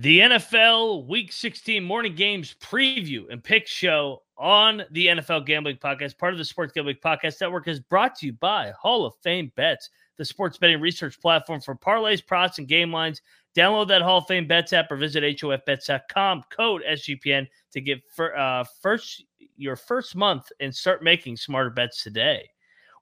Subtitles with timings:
[0.00, 6.16] The NFL Week 16 morning games preview and pick show on the NFL Gambling Podcast,
[6.18, 9.50] part of the Sports Gambling Podcast Network, is brought to you by Hall of Fame
[9.56, 13.22] Bets, the sports betting research platform for parlays, props, and game lines.
[13.56, 18.38] Download that Hall of Fame Bets app or visit HOFBets.com, code SGPN to get for,
[18.38, 19.24] uh, first
[19.56, 22.48] your first month and start making smarter bets today.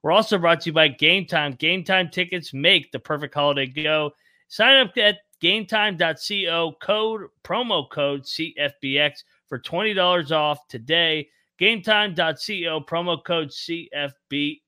[0.03, 1.53] We're also brought to you by Game Time.
[1.53, 4.13] Game Time tickets make the perfect holiday go.
[4.49, 11.29] Sign up at gametime.co code promo code CFBX for $20 off today.
[11.61, 14.61] Gametime.co promo code CFBX.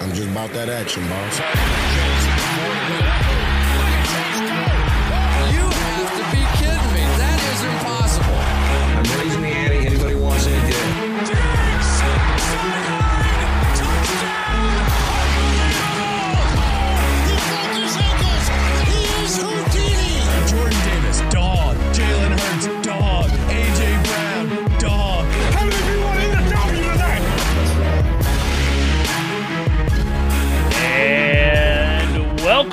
[0.00, 3.07] I'm just about that action, boss.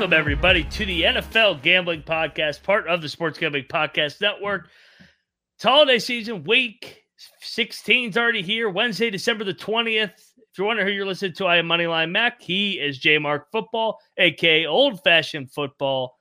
[0.05, 4.69] Welcome, everybody, to the NFL Gambling Podcast, part of the Sports Gambling Podcast Network.
[5.55, 7.01] It's holiday season, week
[7.41, 10.11] 16 is already here, Wednesday, December the 20th.
[10.13, 12.39] If you're wondering who you're listening to, I am Moneyline Mac.
[12.39, 16.19] He is J Mark Football, aka Old Fashioned Football.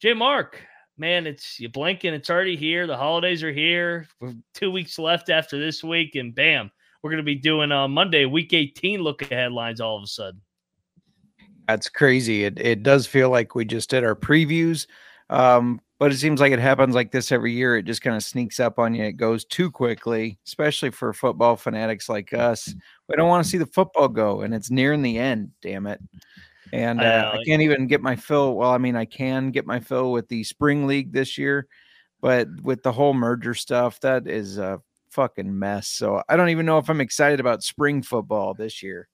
[0.00, 0.62] J Mark,
[0.96, 2.86] man, it's you blinking, it's already here.
[2.86, 4.06] The holidays are here.
[4.20, 6.70] We're two weeks left after this week, and bam,
[7.02, 10.06] we're going to be doing uh, Monday, week 18 look ahead lines all of a
[10.06, 10.40] sudden.
[11.70, 12.44] That's crazy.
[12.44, 14.86] It it does feel like we just did our previews.
[15.28, 17.76] Um, but it seems like it happens like this every year.
[17.76, 19.04] It just kind of sneaks up on you.
[19.04, 22.74] It goes too quickly, especially for football fanatics like us.
[23.08, 25.52] We don't want to see the football go, and it's nearing the end.
[25.62, 26.00] Damn it!
[26.72, 28.56] And uh, I, I can't even get my fill.
[28.56, 31.68] Well, I mean, I can get my fill with the spring league this year,
[32.20, 35.86] but with the whole merger stuff, that is a fucking mess.
[35.86, 39.08] So I don't even know if I'm excited about spring football this year.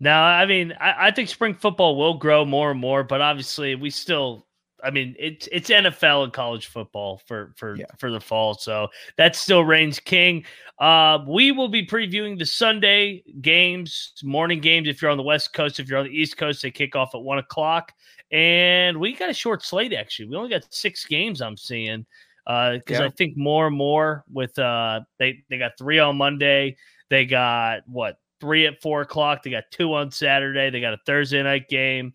[0.00, 3.74] No, I mean, I, I, think spring football will grow more and more, but obviously,
[3.74, 4.46] we still.
[4.82, 7.86] I mean, it's it's NFL and college football for for yeah.
[7.98, 10.44] for the fall, so that still reigns king.
[10.78, 14.88] Uh, we will be previewing the Sunday games, morning games.
[14.88, 17.14] If you're on the West Coast, if you're on the East Coast, they kick off
[17.14, 17.92] at one o'clock,
[18.30, 19.94] and we got a short slate.
[19.94, 21.40] Actually, we only got six games.
[21.40, 22.04] I'm seeing
[22.44, 23.04] because uh, yeah.
[23.04, 26.76] I think more and more with uh they they got three on Monday.
[27.08, 29.42] They got what three at four o'clock.
[29.42, 30.68] They got two on Saturday.
[30.68, 32.12] They got a Thursday night game,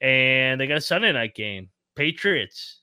[0.00, 1.68] and they got a Sunday night game.
[1.94, 2.80] Patriots,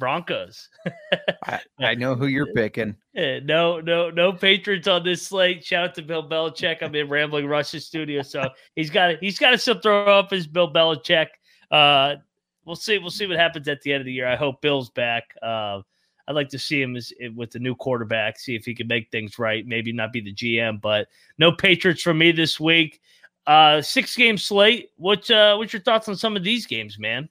[0.00, 0.68] Broncos.
[1.44, 2.96] I, I, know who you're picking.
[3.14, 5.64] No, no, no Patriots on this slate.
[5.64, 6.82] Shout out to Bill Belichick.
[6.82, 10.48] I'm in Rambling Rush's studio, so he's got he's got to still throw up his
[10.48, 11.28] Bill Belichick.
[11.70, 12.16] Uh,
[12.64, 12.98] we'll see.
[12.98, 14.26] We'll see what happens at the end of the year.
[14.26, 15.24] I hope Bill's back.
[15.40, 15.82] Uh,
[16.28, 18.86] I'd like to see him as, eh, with the new quarterback, see if he can
[18.86, 19.66] make things right.
[19.66, 21.08] Maybe not be the GM, but
[21.38, 23.00] no Patriots for me this week.
[23.46, 24.90] Uh, six game slate.
[24.96, 27.28] What uh, what's your thoughts on some of these games, man?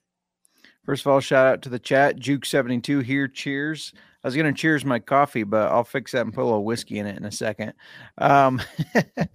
[0.84, 2.18] First of all, shout out to the chat.
[2.18, 3.28] Juke72 here.
[3.28, 3.92] Cheers.
[4.22, 6.64] I was going to cheers my coffee, but I'll fix that and put a little
[6.64, 7.72] whiskey in it in a second.
[8.18, 8.60] Um,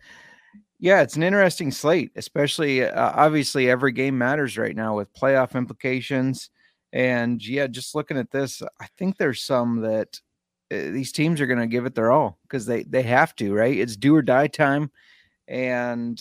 [0.79, 5.55] yeah, it's an interesting slate, especially uh, obviously every game matters right now with playoff
[5.55, 6.49] implications.
[6.95, 10.21] And yeah, just looking at this, I think there's some that
[10.71, 13.53] uh, these teams are going to give it their all because they they have to,
[13.53, 13.77] right?
[13.77, 14.89] It's do or die time,
[15.49, 16.19] and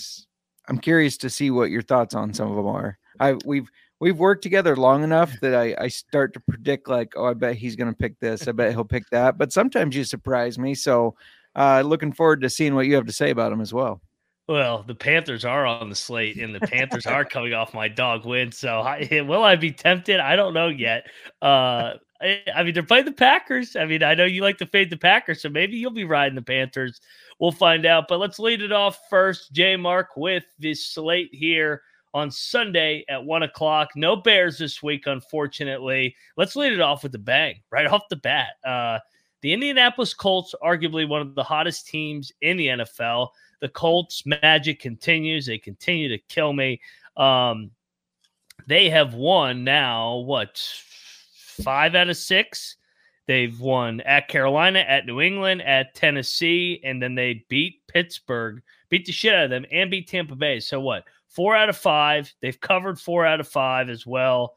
[0.69, 2.99] I'm curious to see what your thoughts on some of them are.
[3.21, 3.69] I we've
[4.01, 7.55] we've worked together long enough that I I start to predict like, oh, I bet
[7.55, 9.39] he's going to pick this, I bet he'll pick that.
[9.39, 11.15] But sometimes you surprise me, so
[11.55, 14.01] uh, looking forward to seeing what you have to say about him as well.
[14.47, 18.27] Well, the Panthers are on the slate, and the Panthers are coming off my dog
[18.27, 18.53] win.
[18.53, 20.21] So, I, will I be tempted?
[20.21, 21.07] I don't know yet.
[21.41, 23.75] Uh, I, I, mean, they're playing the Packers.
[23.75, 26.35] I mean, I know you like to fade the Packers, so maybe you'll be riding
[26.35, 27.01] the Panthers.
[27.41, 28.05] We'll find out.
[28.09, 33.25] But let's lead it off first, J Mark, with this slate here on Sunday at
[33.25, 33.91] one o'clock.
[33.97, 36.15] No Bears this week, unfortunately.
[36.37, 38.51] Let's lead it off with the bang right off the bat.
[38.65, 38.99] Uh,
[39.45, 43.29] the Indianapolis Colts, arguably one of the hottest teams in the NFL
[43.61, 45.45] the Colts magic continues.
[45.45, 46.81] They continue to kill me.
[47.15, 47.71] Um,
[48.67, 50.57] they have won now what
[51.63, 52.77] five out of six.
[53.27, 59.05] They've won at Carolina, at New England, at Tennessee, and then they beat Pittsburgh, beat
[59.05, 60.59] the shit out of them, and beat Tampa Bay.
[60.59, 61.05] So what?
[61.29, 62.33] Four out of five.
[62.41, 64.57] They've covered four out of five as well.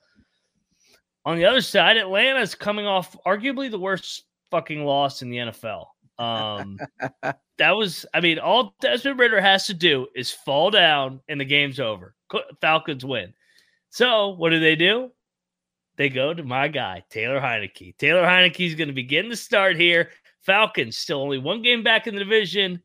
[1.26, 5.86] On the other side, Atlanta's coming off arguably the worst fucking loss in the NFL.
[6.20, 6.80] Um,
[7.58, 11.46] that was, I mean, all Desmond Ridder has to do is fall down and the
[11.46, 12.16] game's over.
[12.62, 13.34] Falcons win.
[13.90, 15.12] So what do they do?
[15.98, 17.98] they go to my guy, Taylor Heinicke.
[17.98, 20.12] Taylor Heinicke is going to begin the start here.
[20.42, 22.82] Falcons still only one game back in the division.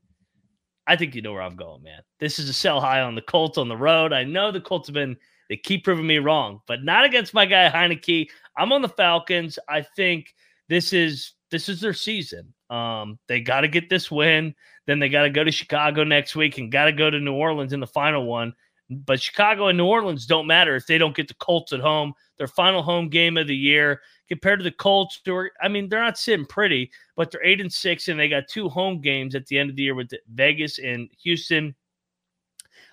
[0.87, 2.01] I think you know where I'm going, man.
[2.19, 4.13] This is a sell high on the Colts on the road.
[4.13, 5.17] I know the Colts have been,
[5.49, 8.29] they keep proving me wrong, but not against my guy Heinicke.
[8.57, 9.59] I'm on the Falcons.
[9.69, 10.35] I think
[10.69, 12.53] this is this is their season.
[12.71, 14.55] Um, they got to get this win.
[14.87, 17.35] Then they got to go to Chicago next week and got to go to New
[17.35, 18.55] Orleans in the final one.
[18.91, 22.15] But Chicago and New Orleans don't matter if they don't get the Colts at home.
[22.39, 26.03] Their final home game of the year compared to the Colts, who I mean, they're
[26.03, 29.47] not sitting pretty, but they're eight and six, and they got two home games at
[29.47, 31.75] the end of the year with Vegas and Houston.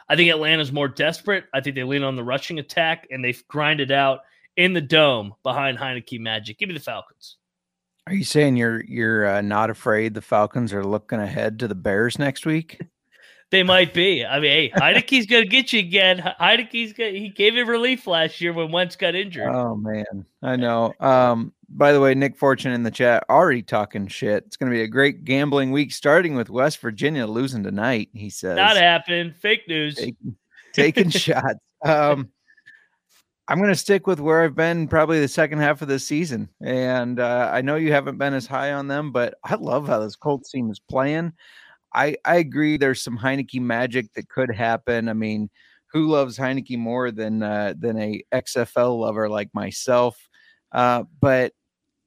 [0.09, 1.45] I think Atlanta's more desperate.
[1.53, 4.19] I think they lean on the rushing attack, and they've grinded out
[4.57, 6.59] in the dome behind Heinicke Magic.
[6.59, 7.37] Give me the Falcons.
[8.09, 11.75] Are you saying you're you're uh, not afraid the Falcons are looking ahead to the
[11.75, 12.81] Bears next week?
[13.51, 14.25] They might be.
[14.25, 16.17] I mean, hey, Heinicke's going to get you again.
[16.41, 19.49] Heinicke's got, he gave him relief last year when Wentz got injured.
[19.53, 20.91] Oh man, I know.
[20.99, 24.43] Um, by the way, Nick Fortune in the chat already talking shit.
[24.47, 28.09] It's going to be a great gambling week, starting with West Virginia losing tonight.
[28.13, 29.35] He says not happening.
[29.39, 29.97] Fake news.
[29.97, 30.35] Taking,
[30.73, 31.59] taking shots.
[31.85, 32.29] Um,
[33.49, 36.49] I'm going to stick with where I've been probably the second half of the season.
[36.61, 39.99] And uh, I know you haven't been as high on them, but I love how
[39.99, 41.33] this Colts team is playing.
[41.95, 45.09] I, I agree there's some Heinicke magic that could happen.
[45.09, 45.49] I mean,
[45.91, 50.29] who loves Heinicke more than uh, than a XFL lover like myself?
[50.71, 51.51] Uh, but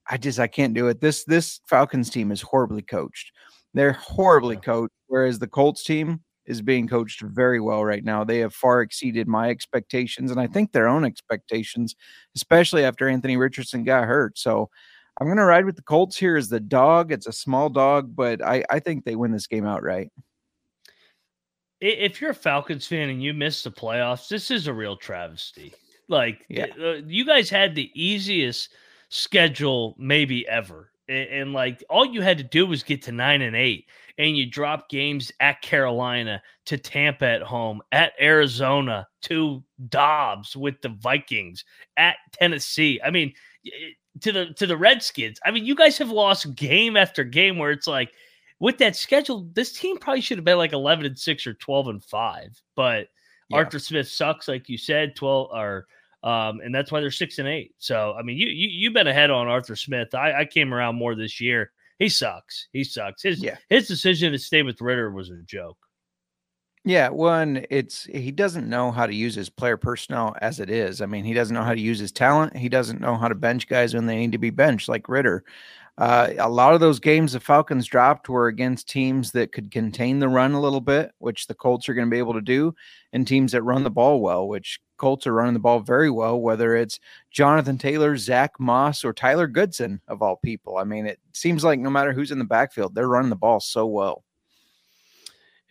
[0.08, 1.00] I just I can't do it.
[1.00, 3.32] This this Falcons team is horribly coached.
[3.74, 8.24] They're horribly coached, whereas the Colts team is being coached very well right now.
[8.24, 11.94] They have far exceeded my expectations and I think their own expectations,
[12.34, 14.38] especially after Anthony Richardson got hurt.
[14.38, 14.68] So
[15.20, 17.12] I'm going to ride with the Colts here as the dog.
[17.12, 20.10] It's a small dog, but I, I think they win this game outright.
[21.80, 25.74] If you're a Falcons fan and you missed the playoffs, this is a real travesty.
[26.08, 26.66] Like, yeah.
[26.80, 28.70] uh, you guys had the easiest
[29.08, 30.90] schedule maybe ever.
[31.08, 33.86] And, and, like, all you had to do was get to nine and eight
[34.22, 40.80] and you drop games at Carolina, to Tampa at home, at Arizona, to Dobbs with
[40.80, 41.64] the Vikings,
[41.96, 43.00] at Tennessee.
[43.04, 43.34] I mean,
[44.20, 45.40] to the to the Redskins.
[45.44, 48.12] I mean, you guys have lost game after game where it's like
[48.60, 51.88] with that schedule, this team probably should have been like 11 and 6 or 12
[51.88, 52.62] and 5.
[52.76, 53.08] But
[53.48, 53.56] yeah.
[53.56, 55.86] Arthur Smith sucks, like you said, 12 or
[56.22, 57.74] um, and that's why they're six and eight.
[57.78, 60.14] So I mean, you you you've been ahead on Arthur Smith.
[60.14, 62.68] I, I came around more this year he sucks.
[62.72, 63.22] He sucks.
[63.22, 63.56] His yeah.
[63.68, 65.78] his decision to stay with Ridder was a joke.
[66.84, 71.00] Yeah, one, it's he doesn't know how to use his player personnel as it is.
[71.00, 72.56] I mean, he doesn't know how to use his talent.
[72.56, 75.44] He doesn't know how to bench guys when they need to be benched, like Ridder.
[75.96, 80.18] Uh, a lot of those games the Falcons dropped were against teams that could contain
[80.18, 82.74] the run a little bit, which the Colts are going to be able to do,
[83.12, 86.40] and teams that run the ball well, which Colts are running the ball very well,
[86.40, 87.00] whether it's
[87.32, 90.76] Jonathan Taylor, Zach Moss, or Tyler Goodson, of all people.
[90.78, 93.58] I mean, it seems like no matter who's in the backfield, they're running the ball
[93.58, 94.22] so well.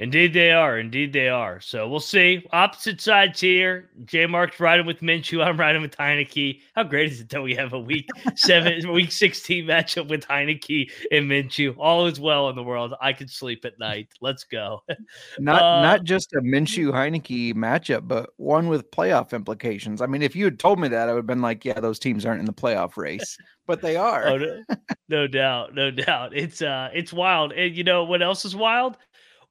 [0.02, 0.80] Indeed, they are.
[0.80, 1.62] Indeed, they are.
[1.62, 2.44] So we'll see.
[2.52, 3.92] Opposite sides here.
[4.06, 5.46] J Mark's riding with Minshew.
[5.46, 6.60] I'm riding with Heinicke.
[6.74, 10.90] How great is it that we have a week seven, week 16 matchup with Heinicke
[11.12, 11.76] and Minshew?
[11.78, 12.96] All is well in the world.
[13.00, 14.08] I can sleep at night.
[14.22, 14.82] Let's go.
[15.40, 20.02] Not uh, not just a Minshew Heinicke matchup, but one with playoff implications.
[20.02, 22.00] I mean, if you had told me that, I would have been like, yeah, those
[22.00, 23.38] teams aren't in the playoff race,
[23.68, 24.26] but they are.
[24.26, 24.64] oh, no,
[25.10, 26.36] no doubt, no doubt.
[26.36, 27.54] It's uh, it's wild.
[27.54, 28.98] And you know what else is wild?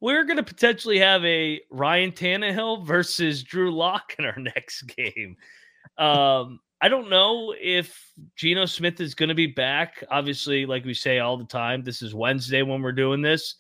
[0.01, 5.37] We're going to potentially have a Ryan Tannehill versus Drew Lock in our next game.
[5.99, 10.03] Um, I don't know if Geno Smith is going to be back.
[10.11, 13.57] Obviously, like we say all the time, this is Wednesday when we're doing this.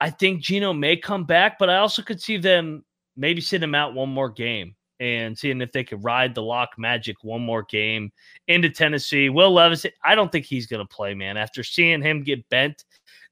[0.00, 2.84] I think Geno may come back, but I also could see them
[3.16, 6.70] maybe sitting him out one more game and seeing if they could ride the lock
[6.78, 8.12] magic one more game
[8.46, 9.28] into Tennessee.
[9.28, 11.36] Will Levis, I don't think he's going to play, man.
[11.36, 12.84] After seeing him get bent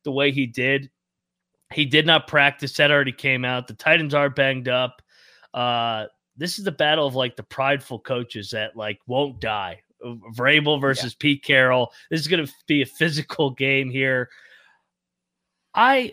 [0.04, 0.90] the way he did,
[1.74, 2.72] he did not practice.
[2.74, 3.66] That already came out.
[3.66, 5.02] The Titans are banged up.
[5.52, 9.80] Uh, this is the battle of like the prideful coaches that like won't die.
[10.04, 11.18] Vrabel versus yeah.
[11.20, 11.92] Pete Carroll.
[12.10, 14.28] This is going to be a physical game here.
[15.74, 16.12] I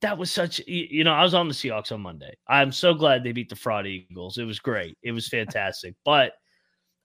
[0.00, 2.34] that was such you know I was on the Seahawks on Monday.
[2.46, 4.38] I'm so glad they beat the fraud Eagles.
[4.38, 4.98] It was great.
[5.02, 5.94] It was fantastic.
[6.04, 6.32] but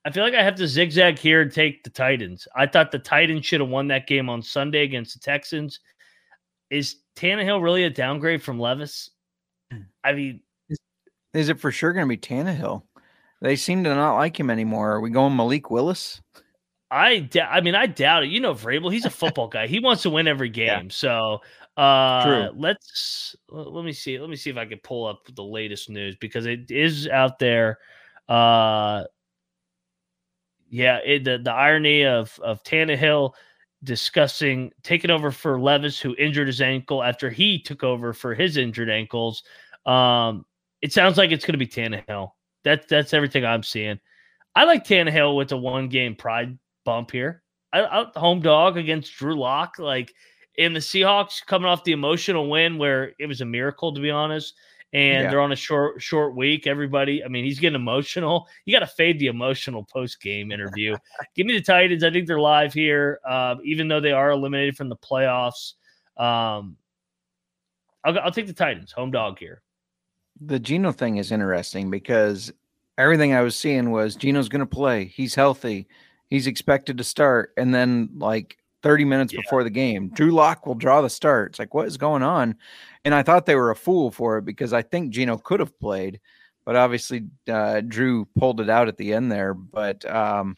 [0.06, 2.48] I feel like I have to zigzag here and take the Titans.
[2.56, 5.80] I thought the Titans should have won that game on Sunday against the Texans.
[6.70, 9.10] Is Tannehill really a downgrade from Levis?
[9.72, 9.82] Hmm.
[10.04, 10.42] I mean,
[11.34, 12.84] is, it for sure going to be Tannehill?
[13.42, 14.94] They seem to not like him anymore.
[14.94, 16.22] Are we going Malik Willis?
[16.90, 18.30] I I mean, I doubt it.
[18.30, 19.68] You know, Vrabel, he's a football guy.
[19.68, 20.68] He wants to win every game.
[20.68, 20.82] Yeah.
[20.90, 21.40] So
[21.76, 22.50] uh True.
[22.56, 24.20] let's let me see.
[24.20, 27.40] Let me see if I can pull up the latest news because it is out
[27.40, 27.80] there.
[28.30, 29.04] Uh
[30.70, 33.34] yeah, it, the the irony of of Tannehill
[33.84, 38.58] discussing taking over for Levis, who injured his ankle after he took over for his
[38.58, 39.44] injured ankles.
[39.86, 40.46] Um,
[40.82, 42.32] it sounds like it's going to be Tannehill.
[42.64, 44.00] That's that's everything I'm seeing.
[44.56, 47.44] I like Tannehill with a one game pride bump here.
[47.72, 50.14] I, I home dog against Drew Lock, like
[50.56, 54.12] in the Seahawks coming off the emotional win where it was a miracle to be
[54.12, 54.54] honest
[54.94, 55.30] and yeah.
[55.30, 56.68] they're on a short short week.
[56.68, 58.48] Everybody, I mean, he's getting emotional.
[58.66, 60.96] You got to fade the emotional post game interview.
[61.36, 62.04] Give me the Titans.
[62.04, 65.74] I think they're live here, uh, even though they are eliminated from the playoffs.
[66.18, 66.78] Um,
[68.04, 69.62] I'll, I'll take the Titans, home dog here.
[70.40, 72.52] The Geno thing is interesting because
[72.98, 75.06] everything I was seeing was Geno's going to play.
[75.06, 75.88] He's healthy.
[76.30, 79.40] He's expected to start, and then like 30 minutes yeah.
[79.42, 80.10] before the game.
[80.10, 81.52] Drew Lock will draw the start.
[81.52, 82.56] It's like, what is going on?
[83.06, 85.80] And I thought they were a fool for it because I think Geno could have
[85.80, 86.20] played,
[86.66, 89.54] but obviously uh, Drew pulled it out at the end there.
[89.54, 90.58] But um,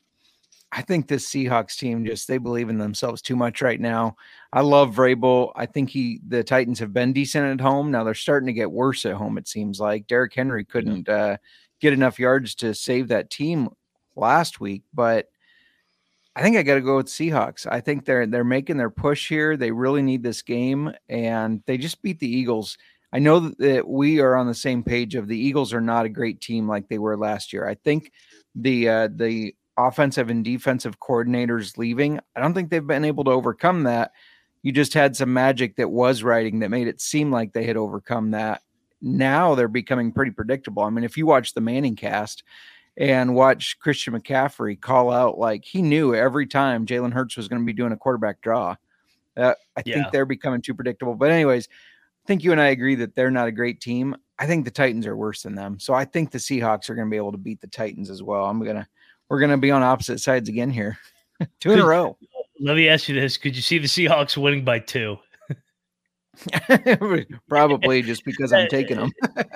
[0.72, 4.16] I think this Seahawks team just they believe in themselves too much right now.
[4.52, 5.52] I love Vrabel.
[5.56, 7.92] I think he the Titans have been decent at home.
[7.92, 9.38] Now they're starting to get worse at home.
[9.38, 11.38] It seems like Derrick Henry couldn't uh,
[11.80, 13.70] get enough yards to save that team
[14.16, 15.30] last week, but
[16.36, 17.66] I think I got to go with Seahawks.
[17.70, 19.56] I think they're they're making their push here.
[19.56, 22.78] They really need this game, and they just beat the Eagles.
[23.14, 26.10] I know that we are on the same page of the Eagles are not a
[26.10, 27.66] great team like they were last year.
[27.66, 28.12] I think
[28.54, 32.20] the uh, the offensive and defensive coordinators leaving.
[32.36, 34.12] I don't think they've been able to overcome that.
[34.62, 37.78] You just had some magic that was writing that made it seem like they had
[37.78, 38.62] overcome that.
[39.02, 40.84] Now they're becoming pretty predictable.
[40.84, 42.44] I mean, if you watch the Manning cast,
[42.98, 47.62] and watch Christian McCaffrey call out like he knew every time Jalen Hurts was going
[47.62, 48.76] to be doing a quarterback draw.
[49.36, 49.96] Uh, I yeah.
[49.96, 51.16] think they're becoming too predictable.
[51.16, 54.16] But anyways, I think you and I agree that they're not a great team.
[54.40, 55.80] I think the Titans are worse than them.
[55.80, 58.24] So I think the Seahawks are going to be able to beat the Titans as
[58.24, 58.46] well.
[58.46, 58.88] I'm gonna
[59.30, 60.98] we're gonna be on opposite sides again here,
[61.60, 62.18] two in a row.
[62.60, 65.18] Let me ask you this: Could you see the Seahawks winning by two?
[67.50, 69.12] Probably just because I'm taking them.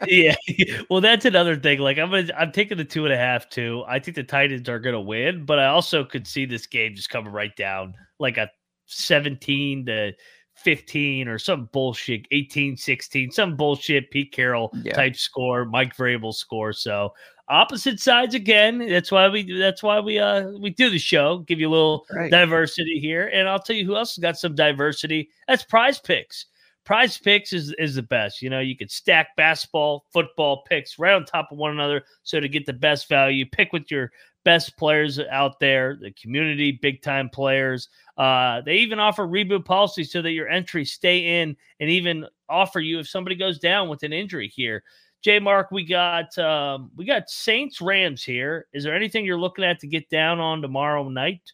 [0.05, 0.35] yeah.
[0.89, 1.79] Well, that's another thing.
[1.79, 3.83] Like I'm gonna, I'm taking the two and a half too.
[3.87, 7.09] I think the Titans are gonna win, but I also could see this game just
[7.09, 8.49] coming right down like a
[8.87, 10.11] 17 to
[10.55, 14.93] 15 or some bullshit 18 16 some bullshit Pete Carroll yeah.
[14.93, 17.13] type score Mike Vrabel score so
[17.47, 21.59] opposite sides again that's why we that's why we uh we do the show give
[21.59, 22.29] you a little right.
[22.29, 26.45] diversity here and I'll tell you who else has got some diversity that's prize picks
[26.89, 28.41] Prize picks is, is the best.
[28.41, 32.03] You know, you could stack basketball, football picks right on top of one another.
[32.23, 34.11] So to get the best value, pick with your
[34.43, 37.89] best players out there, the community, big time players.
[38.17, 42.79] Uh, they even offer reboot policy so that your entries stay in and even offer
[42.79, 44.83] you if somebody goes down with an injury here.
[45.21, 48.65] J Mark, we got um, we got Saints Rams here.
[48.73, 51.51] Is there anything you're looking at to get down on tomorrow night?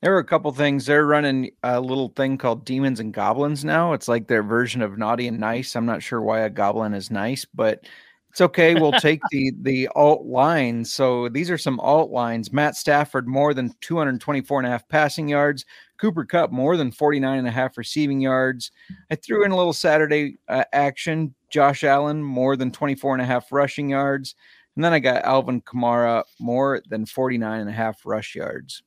[0.00, 0.86] There were a couple things.
[0.86, 3.94] They're running a little thing called Demons and Goblins now.
[3.94, 5.74] It's like their version of Naughty and Nice.
[5.74, 7.84] I'm not sure why a goblin is nice, but
[8.30, 8.74] it's okay.
[8.74, 10.92] We'll take the the alt lines.
[10.92, 12.52] So these are some alt lines.
[12.52, 15.64] Matt Stafford more than 224 and a half passing yards.
[15.98, 18.70] Cooper Kupp more than 49 and a half receiving yards.
[19.10, 21.34] I threw in a little Saturday uh, action.
[21.50, 24.36] Josh Allen more than 24 and a half rushing yards.
[24.76, 28.84] And then I got Alvin Kamara more than 49 and a half rush yards.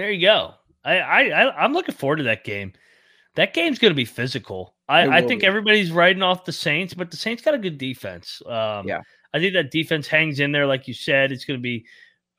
[0.00, 0.54] There you go.
[0.82, 2.72] I, I I'm looking forward to that game.
[3.34, 4.74] That game's going to be physical.
[4.88, 5.46] I, I think be.
[5.46, 8.40] everybody's riding off the Saints, but the Saints got a good defense.
[8.46, 9.02] Um, yeah,
[9.34, 11.32] I think that defense hangs in there, like you said.
[11.32, 11.84] It's going to be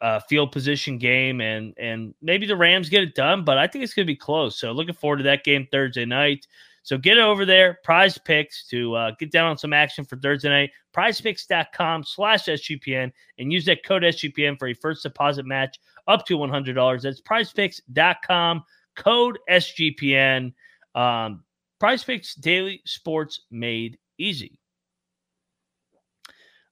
[0.01, 3.83] a field position game, and and maybe the Rams get it done, but I think
[3.83, 4.57] it's going to be close.
[4.57, 6.47] So looking forward to that game Thursday night.
[6.83, 10.49] So get over there, prize picks to uh, get down on some action for Thursday
[10.49, 10.71] night.
[10.95, 16.37] Prizepicks.com slash SGPN and use that code SGPN for a first deposit match up to
[16.37, 17.01] $100.
[17.01, 18.63] That's prizepicks.com,
[18.95, 20.53] code SGPN.
[20.95, 21.43] Um,
[21.79, 24.59] prize picks daily sports made easy.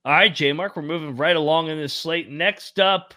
[0.05, 2.29] All right, J Mark, we're moving right along in this slate.
[2.29, 3.13] Next up,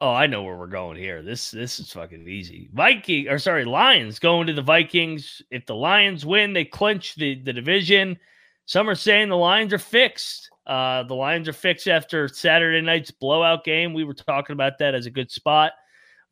[0.00, 1.22] Oh, I know where we're going here.
[1.22, 2.68] This this is fucking easy.
[2.74, 5.40] Viking or sorry, Lions going to the Vikings.
[5.50, 8.18] If the Lions win, they clinch the, the division.
[8.66, 10.50] Some are saying the Lions are fixed.
[10.66, 13.94] Uh, the Lions are fixed after Saturday night's blowout game.
[13.94, 15.72] We were talking about that as a good spot.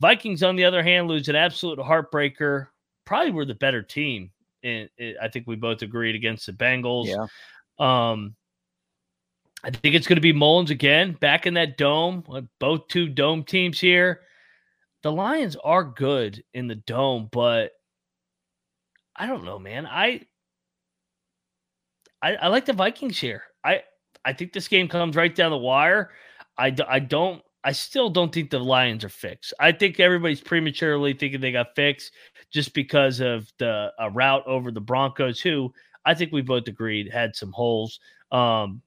[0.01, 2.67] Vikings, on the other hand, lose an absolute heartbreaker.
[3.07, 4.31] Probably were the better team.
[4.63, 4.91] And
[5.23, 7.07] I think we both agreed against the Bengals.
[7.07, 7.27] Yeah.
[7.79, 8.35] Um,
[9.65, 12.23] I think it's going to be Mullens again back in that dome.
[12.61, 14.21] Both two dome teams here.
[15.03, 17.73] The Lions are good in the dome, but
[19.17, 19.87] I don't know, man.
[19.87, 20.21] I
[22.23, 23.43] I, I like the Vikings here.
[23.65, 23.83] I
[24.25, 26.11] I think this game comes right down the wire.
[26.59, 29.55] I, I don't I still don't think the Lions are fixed.
[29.59, 32.13] I think everybody's prematurely thinking they got fixed
[32.53, 35.73] just because of the route over the Broncos, who
[36.05, 37.99] I think we both agreed had some holes.
[38.31, 38.83] Um,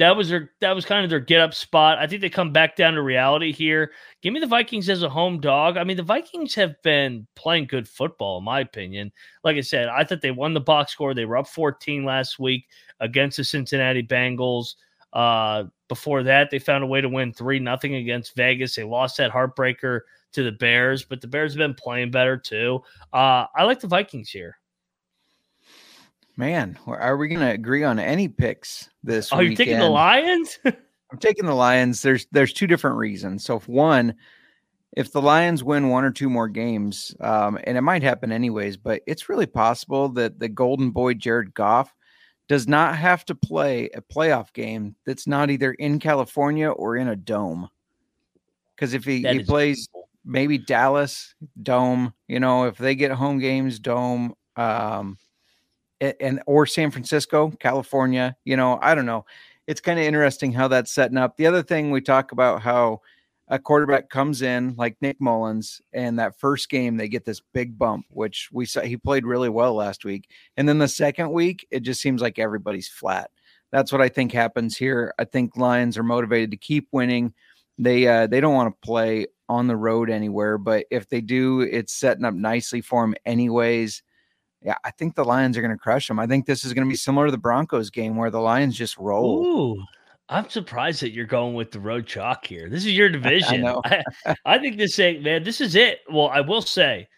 [0.00, 1.98] that was their that was kind of their get up spot.
[1.98, 3.92] I think they come back down to reality here.
[4.22, 5.76] Give me the Vikings as a home dog.
[5.76, 9.12] I mean, the Vikings have been playing good football, in my opinion.
[9.44, 11.12] Like I said, I thought they won the box score.
[11.12, 12.66] They were up 14 last week
[13.00, 14.76] against the Cincinnati Bengals.
[15.12, 18.74] Uh, before that, they found a way to win three nothing against Vegas.
[18.74, 20.00] They lost that heartbreaker
[20.32, 22.80] to the Bears, but the Bears have been playing better too.
[23.12, 24.59] Uh, I like the Vikings here.
[26.40, 29.30] Man, are we going to agree on any picks this?
[29.30, 30.58] Oh, you're taking the Lions?
[30.64, 32.00] I'm taking the Lions.
[32.00, 33.44] There's there's two different reasons.
[33.44, 34.14] So, if one,
[34.96, 38.78] if the Lions win one or two more games, um, and it might happen anyways,
[38.78, 41.94] but it's really possible that the Golden Boy Jared Goff
[42.48, 47.08] does not have to play a playoff game that's not either in California or in
[47.08, 47.68] a dome.
[48.74, 49.90] Because if he, he plays
[50.24, 55.18] maybe Dallas dome, you know, if they get home games dome, um,
[56.00, 58.36] and or San Francisco, California.
[58.44, 59.24] You know, I don't know.
[59.66, 61.36] It's kind of interesting how that's setting up.
[61.36, 63.00] The other thing we talk about how
[63.48, 67.78] a quarterback comes in like Nick Mullens, and that first game they get this big
[67.78, 71.66] bump, which we saw he played really well last week, and then the second week
[71.70, 73.30] it just seems like everybody's flat.
[73.72, 75.14] That's what I think happens here.
[75.18, 77.34] I think Lions are motivated to keep winning.
[77.78, 81.60] They uh, they don't want to play on the road anywhere, but if they do,
[81.60, 84.02] it's setting up nicely for them anyways
[84.62, 86.18] yeah, I think the Lions are going to crush them.
[86.18, 88.76] I think this is going to be similar to the Broncos game where the Lions
[88.76, 89.46] just roll.
[89.46, 89.82] Ooh,
[90.28, 92.68] I'm surprised that you're going with the road chalk here.
[92.68, 93.66] This is your division.
[93.66, 95.42] I, I, I think this ain't man.
[95.42, 96.00] This is it.
[96.10, 97.08] Well, I will say,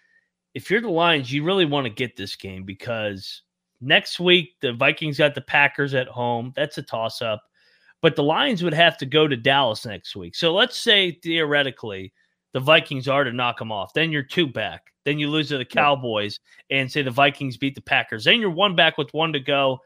[0.54, 3.42] if you're the Lions, you really want to get this game because
[3.80, 6.52] next week the Vikings got the Packers at home.
[6.54, 7.42] That's a toss up.
[8.02, 10.34] But the Lions would have to go to Dallas next week.
[10.34, 12.12] So let's say theoretically
[12.52, 13.94] the Vikings are to knock them off.
[13.94, 14.91] Then you're two back.
[15.04, 16.38] Then you lose to the Cowboys
[16.70, 18.24] and say the Vikings beat the Packers.
[18.24, 19.81] Then you're one back with one to go,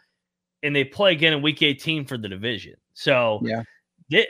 [0.62, 2.74] and they play again in Week 18 for the division.
[2.94, 3.62] So yeah,
[4.10, 4.26] they,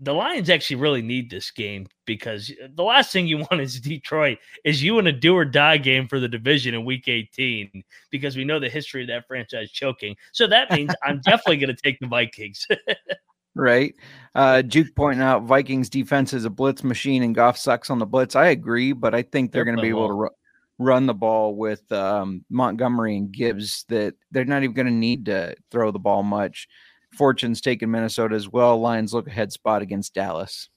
[0.00, 3.80] the Lions actually really need this game because uh, the last thing you want is
[3.80, 7.82] Detroit is you in a do or die game for the division in Week 18
[8.10, 10.14] because we know the history of that franchise choking.
[10.32, 12.66] So that means I'm definitely going to take the Vikings.
[13.56, 13.94] right?
[14.34, 18.06] Uh, Juke pointing out Vikings defense is a blitz machine and Goff sucks on the
[18.06, 18.36] blitz.
[18.36, 20.30] I agree, but I think they're, they're going to be able to ru-
[20.78, 23.84] run the ball with um, Montgomery and Gibbs.
[23.88, 26.68] That they're not even going to need to throw the ball much.
[27.16, 28.78] Fortune's taking Minnesota as well.
[28.78, 30.68] Lions look ahead spot against Dallas.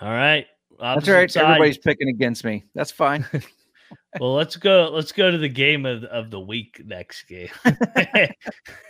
[0.00, 0.46] All right.
[0.80, 1.30] That's right.
[1.30, 1.44] Side.
[1.44, 2.64] Everybody's picking against me.
[2.74, 3.26] That's fine.
[4.20, 4.90] well, let's go.
[4.90, 7.50] Let's go to the game of, of the week next game.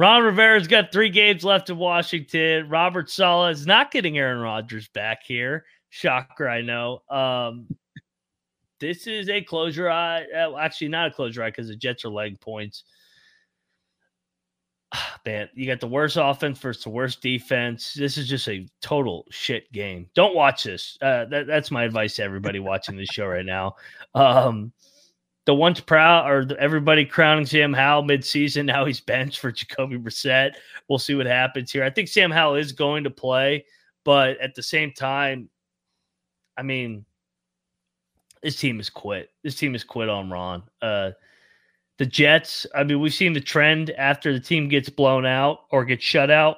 [0.00, 2.70] Ron Rivera's got three games left in Washington.
[2.70, 5.66] Robert Saleh is not getting Aaron Rodgers back here.
[5.90, 7.02] Shocker, I know.
[7.10, 7.66] Um,
[8.78, 10.24] this is a closure eye.
[10.34, 12.84] Uh, actually, not a closure eye because the Jets are leg points.
[15.26, 17.92] Man, you got the worst offense versus the worst defense.
[17.92, 20.08] This is just a total shit game.
[20.14, 20.96] Don't watch this.
[21.02, 23.74] Uh, that, that's my advice to everybody watching this show right now.
[24.14, 24.72] Um,
[25.46, 28.66] the once proud or everybody crowning Sam Howell midseason.
[28.66, 30.52] Now he's benched for Jacoby Brissett.
[30.88, 31.84] We'll see what happens here.
[31.84, 33.64] I think Sam Howell is going to play,
[34.04, 35.48] but at the same time,
[36.56, 37.04] I mean,
[38.42, 39.30] this team has quit.
[39.42, 40.62] This team has quit on Ron.
[40.80, 41.10] Uh,
[41.98, 45.84] the Jets, I mean, we've seen the trend after the team gets blown out or
[45.84, 46.56] gets shut out.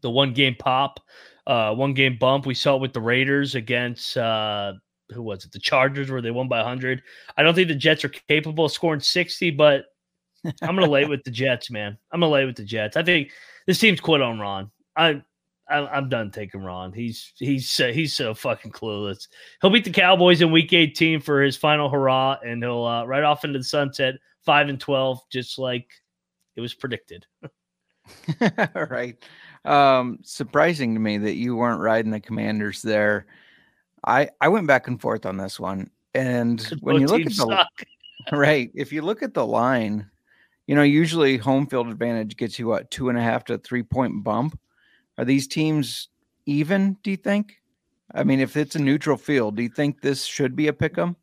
[0.00, 1.00] The one game pop,
[1.46, 2.46] uh, one game bump.
[2.46, 4.74] We saw it with the Raiders against uh,
[5.12, 5.52] who was it?
[5.52, 7.02] The Chargers where they won by 100.
[7.36, 9.84] I don't think the Jets are capable of scoring 60, but
[10.44, 11.96] I'm going to lay with the Jets, man.
[12.10, 12.96] I'm going to lay with the Jets.
[12.96, 13.30] I think
[13.66, 14.70] this team's quit on Ron.
[14.96, 15.22] I,
[15.68, 16.92] I am done taking Ron.
[16.92, 19.28] He's he's uh, he's so fucking clueless.
[19.60, 23.22] He'll beat the Cowboys in Week 18 for his final hurrah, and he'll uh, right
[23.22, 25.88] off into the sunset, five and 12, just like
[26.56, 27.24] it was predicted.
[28.74, 29.16] right.
[29.64, 33.26] Um, surprising to me that you weren't riding the Commanders there.
[34.06, 37.34] I I went back and forth on this one, and when you look at the
[37.34, 37.68] suck.
[38.32, 40.08] right, if you look at the line,
[40.66, 43.82] you know usually home field advantage gets you what two and a half to three
[43.82, 44.58] point bump.
[45.18, 46.08] Are these teams
[46.46, 46.96] even?
[47.02, 47.56] Do you think?
[48.14, 50.98] I mean, if it's a neutral field, do you think this should be a pick
[50.98, 51.16] 'em?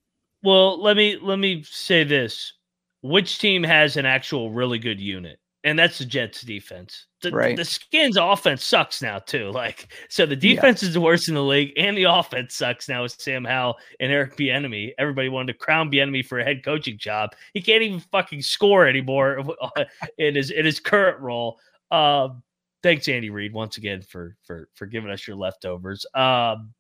[0.44, 2.54] Well, let me let me say this:
[3.02, 5.39] which team has an actual really good unit?
[5.66, 7.08] And that's the Jets defense.
[7.22, 7.58] The, right.
[7.58, 9.52] the Skins offense sucks now too.
[9.54, 10.88] Like so, the defense yeah.
[10.88, 14.10] is the worst in the league, and the offense sucks now with Sam Howell and
[14.12, 14.94] Eric Bieniemy.
[14.98, 17.32] Everybody wanted to crown Bieniemy for a head coaching job.
[17.54, 19.44] He can't even fucking score anymore
[20.18, 21.60] in his in his current role.
[21.92, 22.42] Um,
[22.84, 26.06] thanks, Andy Reid, once again for for for giving us your leftovers.
[26.16, 26.74] Um,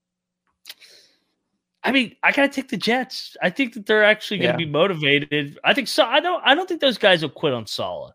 [1.84, 3.36] I mean, I gotta take the Jets.
[3.42, 4.65] I think that they're actually going to Yeah.
[4.65, 5.58] be motivated.
[5.63, 6.06] I think so.
[6.06, 6.42] I don't.
[6.46, 8.13] I don't think those guys will quit on Saleh.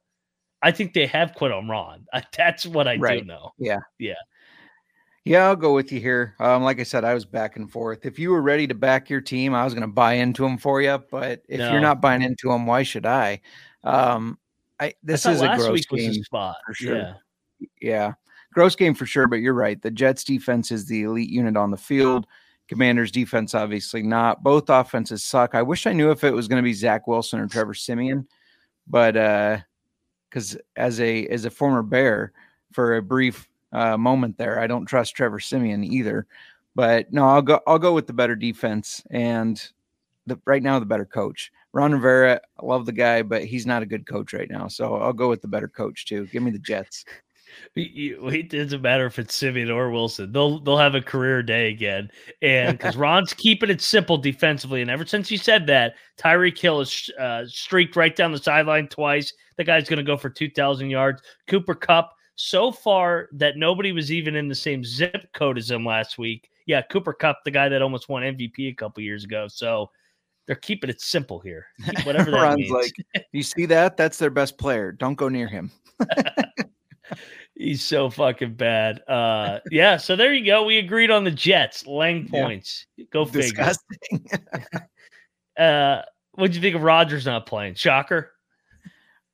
[0.64, 2.06] I think they have quit on Ron.
[2.12, 3.20] I, that's what I Right.
[3.20, 3.52] do know.
[3.58, 4.14] Yeah, Yeah.
[5.26, 6.34] Yeah, I'll go with you here.
[6.38, 8.04] Um, like I said, I was back and forth.
[8.04, 10.58] If you were ready to back your team, I was going to buy into them
[10.58, 11.02] for you.
[11.10, 11.72] But if No.
[11.72, 13.40] you're not buying into them, why should I?
[13.84, 14.38] Um,
[14.78, 16.10] I I this thought is a gross game.
[16.10, 16.96] a spot for sure.
[16.98, 17.14] Yeah.
[17.80, 18.12] Yeah,
[18.52, 19.26] gross game for sure.
[19.26, 19.80] But you're right.
[19.80, 22.26] The Jets defense is the elite unit on the field.
[22.68, 24.42] Commanders defense, obviously not.
[24.42, 25.54] Both offenses suck.
[25.54, 28.26] I wish I knew if it was going to be Zach Wilson or Trevor Siemian,
[28.86, 29.58] but uh,
[30.34, 32.32] because as a as a former Bear
[32.72, 36.26] for a brief uh, moment there, I don't trust Trevor Siemian either.
[36.74, 37.60] But no, I'll go.
[37.68, 39.62] I'll go with the better defense and
[40.26, 41.52] the right now the better coach.
[41.72, 44.66] Ron Rivera, I love the guy, but he's not a good coach right now.
[44.66, 46.26] So I'll go with the better coach too.
[46.26, 47.04] Give me the Jets.
[47.76, 50.32] It doesn't matter if it's Siemian or Wilson.
[50.32, 52.10] They'll they'll have a career day again,
[52.42, 56.78] and because Ron's keeping it simple defensively, and ever since he said that, Tyreek Hill
[56.80, 59.32] has uh, streaked right down the sideline twice.
[59.56, 61.22] The guy's going to go for two thousand yards.
[61.48, 65.84] Cooper Kupp, so far that nobody was even in the same zip code as him
[65.84, 66.50] last week.
[66.66, 69.48] Yeah, Cooper Kupp, the guy that almost won MVP a couple years ago.
[69.48, 69.90] So
[70.46, 71.66] they're keeping it simple here.
[71.84, 72.70] Keep Whatever that Ron's means.
[72.70, 73.96] like, you see that?
[73.96, 74.92] That's their best player.
[74.92, 75.70] Don't go near him.
[77.56, 79.00] He's so fucking bad.
[79.08, 80.64] Uh yeah, so there you go.
[80.64, 82.22] We agreed on the Jets, Yeah.
[82.30, 82.86] points.
[83.10, 83.42] Go figure.
[83.42, 84.26] Disgusting.
[85.56, 87.74] Uh what'd you think of Rodgers not playing?
[87.74, 88.32] Shocker.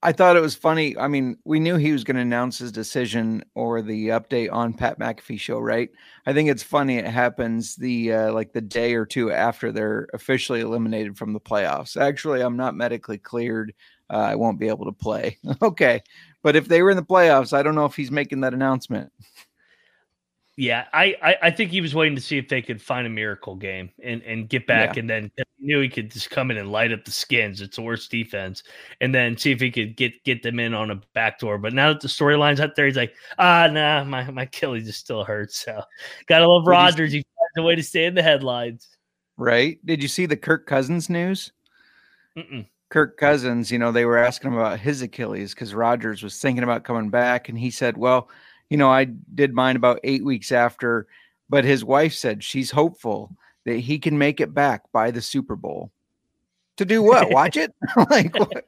[0.02, 0.96] I thought it was funny.
[0.96, 4.72] I mean, we knew he was going to announce his decision or the update on
[4.72, 5.90] Pat McAfee show, right?
[6.24, 10.08] I think it's funny it happens the uh, like the day or two after they're
[10.14, 12.00] officially eliminated from the playoffs.
[12.00, 13.74] Actually, I'm not medically cleared.
[14.08, 15.38] Uh, I won't be able to play.
[15.62, 16.02] okay,
[16.42, 19.12] but if they were in the playoffs, I don't know if he's making that announcement.
[20.56, 23.10] Yeah, I, I I think he was waiting to see if they could find a
[23.10, 26.58] miracle game and and get back, and then he knew he could just come in
[26.58, 27.62] and light up the skins.
[27.62, 28.62] It's the worst defense,
[29.00, 31.56] and then see if he could get get them in on a backdoor.
[31.56, 35.00] But now that the storyline's out there, he's like, ah, nah, my my Achilles just
[35.00, 35.56] still hurts.
[35.64, 35.80] So
[36.26, 37.12] gotta love Did you- Rodgers.
[37.12, 38.86] He finds a way to stay in the headlines.
[39.38, 39.78] Right?
[39.86, 41.52] Did you see the Kirk Cousins news?
[42.36, 42.66] Mm-mm.
[42.90, 46.64] Kirk Cousins, you know, they were asking him about his Achilles because Rodgers was thinking
[46.64, 47.48] about coming back.
[47.48, 48.28] And he said, Well,
[48.68, 51.06] you know, I did mine about eight weeks after,
[51.48, 55.56] but his wife said she's hopeful that he can make it back by the Super
[55.56, 55.90] Bowl.
[56.78, 57.30] To do what?
[57.30, 57.72] Watch it?
[58.10, 58.64] like, what?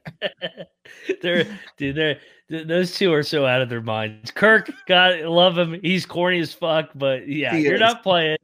[1.21, 1.45] they're
[1.77, 4.31] dude, they're th- those two are so out of their minds.
[4.31, 5.79] Kirk, God love him.
[5.81, 7.79] He's corny as fuck, but yeah, He you're is.
[7.79, 8.37] not playing.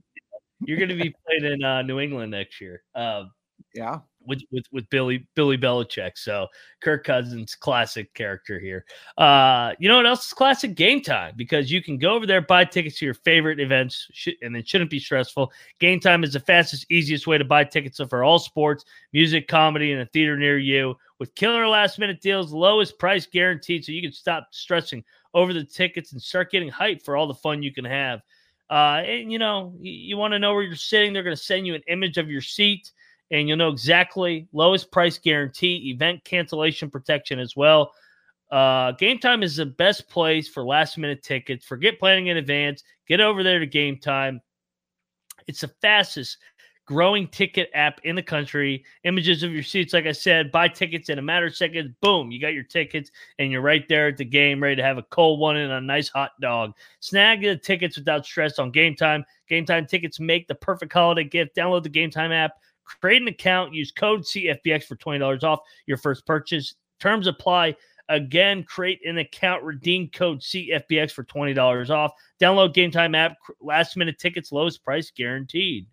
[0.62, 2.84] You're gonna be playing in uh, New England next year.
[2.96, 3.32] Um,
[3.74, 4.00] yeah.
[4.30, 6.12] With with with Billy Billy Belichick.
[6.16, 6.48] So
[6.82, 8.86] Kirk Cousins, classic character here.
[9.18, 10.76] Uh, you know what else is classic?
[10.76, 14.30] Game time because you can go over there buy tickets to your favorite events, sh-
[14.42, 15.52] and it shouldn't be stressful.
[15.80, 19.92] Game time is the fastest, easiest way to buy tickets for all sports, music, comedy,
[19.92, 20.96] and a theater near you.
[21.20, 25.66] With killer last minute deals, lowest price guaranteed, so you can stop stressing over the
[25.66, 28.22] tickets and start getting hyped for all the fun you can have.
[28.70, 31.12] Uh, and you know, you, you want to know where you're sitting.
[31.12, 32.92] They're going to send you an image of your seat
[33.32, 37.94] and you'll know exactly lowest price guarantee, event cancellation protection as well.
[38.52, 41.66] Uh, game time is the best place for last minute tickets.
[41.66, 42.84] Forget planning in advance.
[43.08, 44.42] Get over there to game time.
[45.48, 46.38] It's the fastest
[46.90, 48.84] growing ticket app in the country.
[49.04, 51.94] Images of your seats, like I said, buy tickets in a matter of seconds.
[52.02, 54.98] Boom, you got your tickets, and you're right there at the game, ready to have
[54.98, 56.74] a cold one and a nice hot dog.
[57.00, 59.24] Snag the tickets without stress on game time.
[59.48, 61.56] Game time tickets make the perfect holiday gift.
[61.56, 62.54] Download the game time app
[63.02, 66.76] create an account, use code CFBX for $20 off your first purchase.
[67.00, 67.76] Terms apply.
[68.10, 72.12] Again, create an account, redeem code CFBX for $20 off.
[72.42, 75.86] Download Game Time app, last minute tickets, lowest price guaranteed.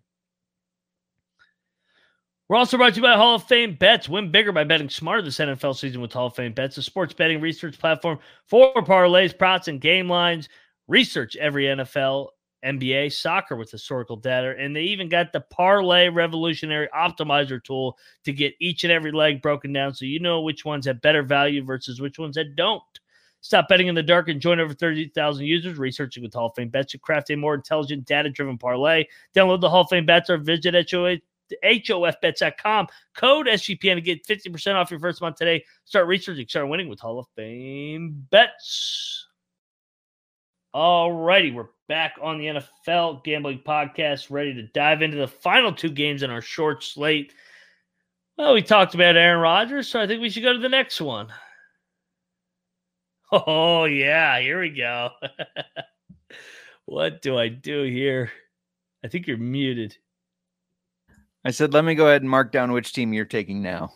[2.49, 4.07] We're also brought to you by Hall of Fame Bets.
[4.07, 7.13] Win bigger by betting smarter this NFL season with Hall of Fame Bets, a sports
[7.13, 10.47] betting research platform for parlays, props, and game lines.
[10.87, 12.29] Research every NFL
[12.65, 18.33] NBA, soccer with historical data, and they even got the Parlay Revolutionary Optimizer tool to
[18.33, 21.63] get each and every leg broken down so you know which ones have better value
[21.63, 22.81] versus which ones that don't.
[23.41, 26.69] Stop betting in the dark and join over 30,000 users researching with Hall of Fame
[26.69, 29.05] bets to craft a more intelligent, data driven parlay.
[29.35, 31.17] Download the Hall of Fame bets or visit HOA.
[31.63, 32.87] HOFbets.com.
[33.15, 35.63] Code SGPN to get 50% off your first month today.
[35.85, 39.26] Start researching, start winning with Hall of Fame bets.
[40.73, 45.71] All righty, we're back on the NFL Gambling Podcast, ready to dive into the final
[45.71, 47.33] two games in our short slate.
[48.37, 51.01] Well, we talked about Aaron Rodgers, so I think we should go to the next
[51.01, 51.27] one.
[53.29, 55.09] Oh yeah, here we go.
[56.85, 58.31] what do I do here?
[59.03, 59.97] I think you're muted.
[61.43, 63.91] I said, let me go ahead and mark down which team you're taking now.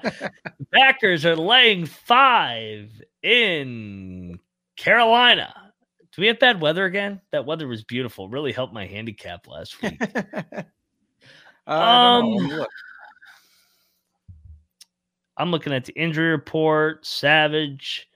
[0.72, 2.90] Packers are laying five
[3.22, 4.40] in
[4.76, 5.67] Carolina.
[6.18, 7.20] Do we have bad weather again?
[7.30, 8.28] That weather was beautiful.
[8.28, 10.02] Really helped my handicap last week.
[11.64, 12.68] Uh, Um, look.
[15.36, 17.06] I'm looking at the injury report.
[17.06, 18.08] Savage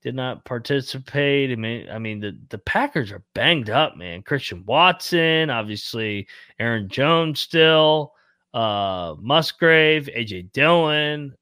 [0.00, 1.50] did not participate.
[1.50, 4.22] I mean, I mean the, the Packers are banged up, man.
[4.22, 6.28] Christian Watson, obviously
[6.60, 8.12] Aaron Jones still,
[8.54, 11.34] uh Musgrave, AJ Dillon.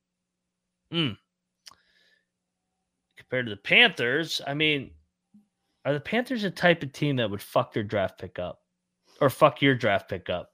[0.91, 1.11] Hmm.
[3.19, 4.93] Compared to the Panthers, I mean,
[5.85, 8.61] are the Panthers a type of team that would fuck their draft pick up?
[9.21, 10.51] Or fuck your draft pick up?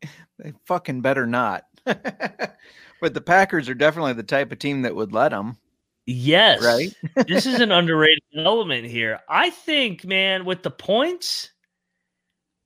[0.38, 1.64] they fucking better not.
[1.84, 5.56] but the Packers are definitely the type of team that would let them,
[6.06, 6.62] Yes.
[6.64, 6.94] right?
[7.26, 9.20] this is an underrated element here.
[9.28, 11.50] I think, man, with the points,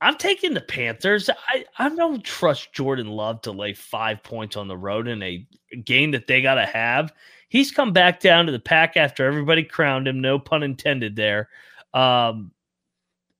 [0.00, 1.30] I'm taking the Panthers.
[1.48, 5.46] I, I don't trust Jordan Love to lay five points on the road in a
[5.84, 7.12] game that they got to have.
[7.48, 10.20] He's come back down to the pack after everybody crowned him.
[10.20, 11.48] No pun intended there.
[11.94, 12.52] Um,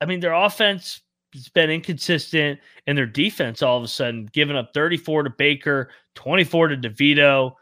[0.01, 1.01] I mean, their offense
[1.35, 5.91] has been inconsistent, and their defense all of a sudden giving up 34 to Baker,
[6.15, 7.55] 24 to DeVito.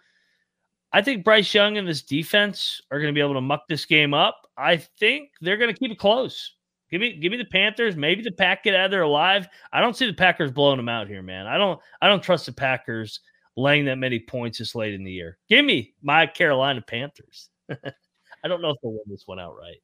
[0.92, 3.84] I think Bryce Young and this defense are going to be able to muck this
[3.84, 4.48] game up.
[4.56, 6.54] I think they're going to keep it close.
[6.90, 7.94] Give me, give me the Panthers.
[7.94, 9.46] Maybe the Pack get out of there alive.
[9.72, 11.46] I don't see the Packers blowing them out here, man.
[11.46, 13.20] I don't, I don't trust the Packers
[13.56, 15.38] laying that many points this late in the year.
[15.48, 17.48] Give me my Carolina Panthers.
[17.70, 19.80] I don't know if they'll win this one outright.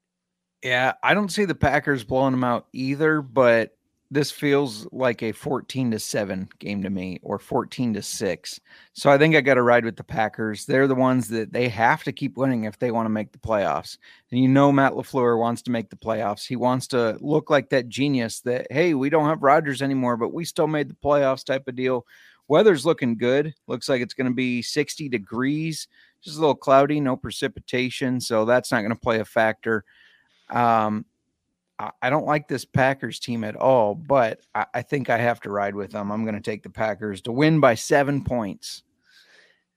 [0.63, 3.77] Yeah, I don't see the Packers blowing them out either, but
[4.11, 8.61] this feels like a 14 to 7 game to me or 14 to 6.
[8.93, 10.65] So I think I got to ride with the Packers.
[10.65, 13.39] They're the ones that they have to keep winning if they want to make the
[13.39, 13.99] playoffs.
[14.31, 16.47] And you know Matt LaFleur wants to make the playoffs.
[16.47, 20.33] He wants to look like that genius that hey, we don't have Rodgers anymore, but
[20.33, 22.07] we still made the playoffs type of deal.
[22.49, 23.55] Weather's looking good.
[23.67, 25.89] Looks like it's going to be 60 degrees.
[26.23, 29.85] Just a little cloudy, no precipitation, so that's not going to play a factor.
[30.51, 31.05] Um,
[31.79, 35.41] I, I don't like this Packers team at all, but I, I think I have
[35.41, 36.11] to ride with them.
[36.11, 38.83] I'm going to take the Packers to win by seven points.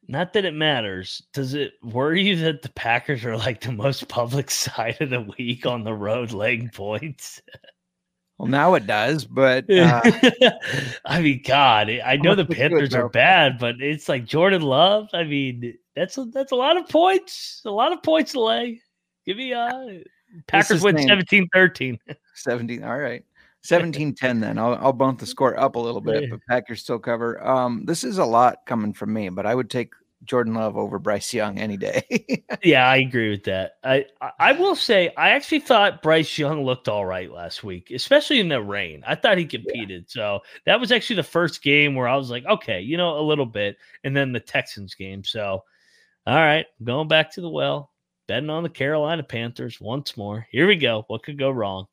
[0.08, 1.21] Not that it matters.
[1.34, 5.21] Does it worry you that the Packers are like the most public side of the
[5.38, 7.41] week on the road laying points?
[8.39, 10.01] Well, now it does, but uh,
[11.05, 15.10] I mean, God, I know the Panthers are bad, but it's like Jordan Love.
[15.13, 17.62] I mean, that's a, that's a lot of points.
[17.65, 18.82] A lot of points to lay.
[19.27, 19.99] Give me uh
[20.48, 21.10] Packers win saying-
[21.54, 22.00] 17-13.
[22.36, 22.84] 17.
[22.84, 23.24] All right.
[23.62, 24.58] 17 10 then.
[24.58, 27.46] I'll, I'll bump the score up a little bit, but Packers still cover.
[27.46, 29.92] Um, this is a lot coming from me, but I would take
[30.24, 32.04] Jordan Love over Bryce Young any day.
[32.63, 33.74] Yeah, I agree with that.
[33.86, 37.89] I, I I will say I actually thought Bryce Young looked all right last week,
[37.92, 39.02] especially in the rain.
[39.08, 40.10] I thought he competed.
[40.10, 43.22] So that was actually the first game where I was like, okay, you know, a
[43.22, 43.78] little bit.
[44.04, 45.24] And then the Texans game.
[45.24, 45.63] So
[46.28, 47.88] all right, going back to the well,
[48.30, 50.46] betting on the Carolina Panthers once more.
[50.52, 51.04] Here we go.
[51.08, 51.88] What could go wrong?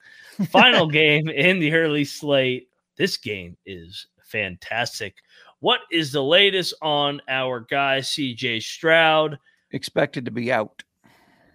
[0.50, 2.68] Final game in the early slate.
[2.96, 5.14] This game is fantastic.
[5.60, 9.38] What is the latest on our guy CJ Stroud?
[9.72, 10.82] expected to be out.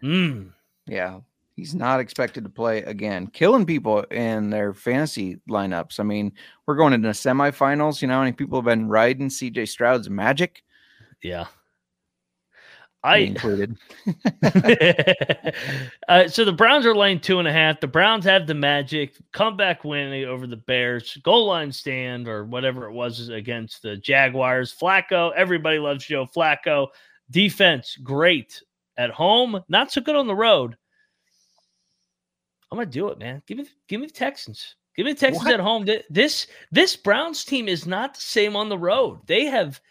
[0.04, 0.52] Mm,
[0.88, 1.20] Yeah.
[1.56, 6.00] He's not expected to play again, killing people in their fantasy lineups.
[6.00, 6.32] I mean,
[6.66, 8.02] we're going into semifinals.
[8.02, 10.64] You know how many people have been riding CJ Stroud's magic?
[11.22, 11.46] yeah.
[13.04, 13.78] I included.
[16.08, 17.80] uh, so the Browns are laying two and a half.
[17.80, 22.88] The Browns have the magic comeback win over the Bears, goal line stand or whatever
[22.88, 24.76] it was against the Jaguars.
[24.80, 26.88] Flacco, everybody loves Joe Flacco.
[27.32, 28.62] Defense, great
[28.98, 30.76] at home, not so good on the road.
[32.72, 33.42] I'm gonna do it, man.
[33.48, 34.76] Give me, give me the Texans.
[34.96, 35.54] Give me the Texans What?
[35.54, 35.88] at home.
[36.10, 39.20] This this Browns team is not the same on the road.
[39.26, 39.82] They have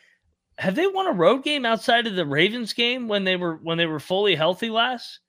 [0.60, 3.78] have they won a road game outside of the Ravens game when they were when
[3.78, 5.20] they were fully healthy last?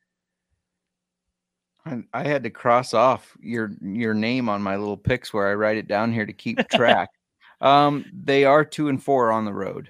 [1.85, 5.55] I, I had to cross off your your name on my little picks where I
[5.55, 7.09] write it down here to keep track.
[7.61, 9.89] um, they are two and four on the road,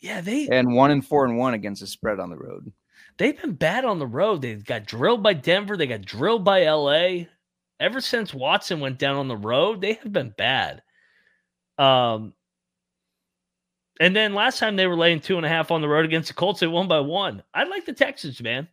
[0.00, 2.72] Yeah, they and one and four and one against the spread on the road.
[3.18, 4.42] they've been bad on the road.
[4.42, 5.76] They got drilled by Denver.
[5.76, 7.24] They got drilled by LA.
[7.80, 10.82] Ever since Watson went down on the road, they have been bad.
[11.78, 12.34] Um,
[14.00, 16.28] and then last time they were laying two and a half on the road against
[16.28, 17.42] the Colts, they won by one.
[17.54, 18.68] I like the Texans, man.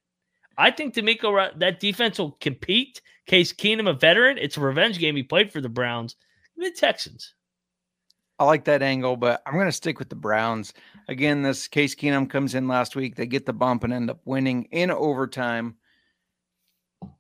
[0.58, 3.02] I think DeMeco that defense will compete.
[3.26, 5.16] Case Keenum, a veteran, it's a revenge game.
[5.16, 6.16] He played for the Browns.
[6.58, 7.34] The Texans.
[8.38, 10.74] I like that angle, but I'm going to stick with the Browns.
[11.08, 13.16] Again, this Case Keenum comes in last week.
[13.16, 15.76] They get the bump and end up winning in overtime.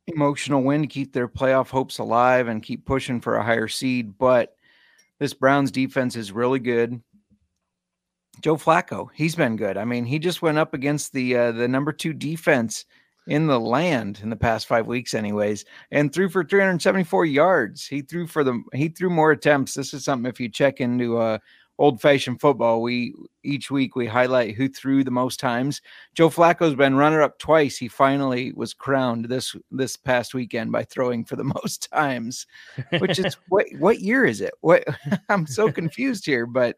[0.07, 4.17] emotional win to keep their playoff hopes alive and keep pushing for a higher seed.
[4.17, 4.55] But
[5.19, 7.01] this Browns defense is really good.
[8.41, 9.77] Joe Flacco, he's been good.
[9.77, 12.85] I mean, he just went up against the uh, the number two defense
[13.27, 17.85] in the land in the past five weeks, anyways, and threw for 374 yards.
[17.87, 19.73] He threw for the he threw more attempts.
[19.73, 21.39] This is something if you check into uh,
[21.77, 25.81] old fashioned football, we each week we highlight who threw the most times.
[26.13, 27.77] Joe Flacco's been runner up twice.
[27.77, 32.47] He finally was crowned this this past weekend by throwing for the most times,
[32.99, 34.53] which is what what year is it?
[34.61, 34.83] What
[35.29, 36.77] I'm so confused here, but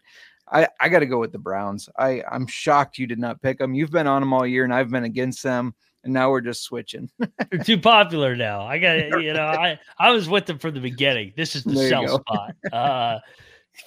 [0.51, 1.89] I I got to go with the Browns.
[1.97, 3.73] I I'm shocked you did not pick them.
[3.73, 5.75] You've been on them all year, and I've been against them
[6.07, 7.09] and now we're just switching.
[7.19, 8.61] They're too popular now.
[8.61, 11.33] I got you know, I I was with them from the beginning.
[11.35, 12.55] This is the their sell spot.
[12.71, 13.19] Uh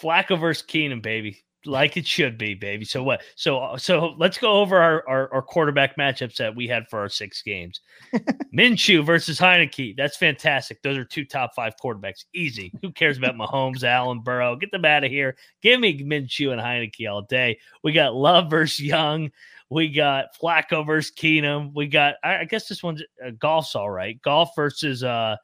[0.00, 1.42] Flacco versus Keenum, baby.
[1.66, 2.84] Like it should be, baby.
[2.84, 3.22] So what?
[3.36, 7.08] So so let's go over our, our, our quarterback matchups that we had for our
[7.08, 7.80] six games.
[8.54, 9.96] Minshew versus Heinicke.
[9.96, 10.82] That's fantastic.
[10.82, 12.24] Those are two top five quarterbacks.
[12.34, 12.72] Easy.
[12.80, 14.56] Who cares about Mahomes, Allen, Burrow?
[14.56, 15.36] Get them out of here.
[15.60, 17.58] Give me Minshew and Heinicke all day.
[17.84, 19.30] We got Love versus Young.
[19.68, 21.72] We got Flacco versus Keenum.
[21.74, 24.20] We got, I, guess this one's uh, Goff's all right.
[24.22, 25.36] Goff versus uh,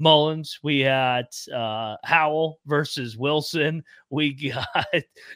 [0.00, 0.58] Mullens.
[0.62, 3.84] We had uh, Howell versus Wilson.
[4.08, 4.32] We
[4.74, 4.86] got